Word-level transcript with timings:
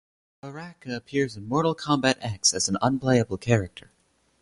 Baraka 0.41 0.95
appears 0.95 1.37
in 1.37 1.47
"Mortal 1.47 1.75
Kombat 1.75 2.17
X" 2.21 2.55
as 2.55 2.67
an 2.67 2.75
unplayable 2.81 3.37
character. 3.37 3.91